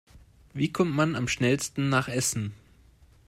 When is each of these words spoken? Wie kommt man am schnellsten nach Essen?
Wie 0.55 0.71
kommt 0.71 0.95
man 0.95 1.13
am 1.15 1.27
schnellsten 1.27 1.89
nach 1.89 2.07
Essen? 2.07 2.55